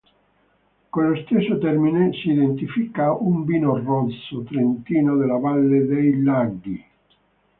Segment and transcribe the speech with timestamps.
[0.89, 6.85] Con lo stesso termine si identifica un vino rosso trentino della valle dei Laghi.